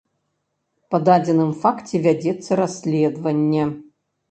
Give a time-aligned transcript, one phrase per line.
[0.93, 3.71] Па дадзеным факце вядзецца расследаванне.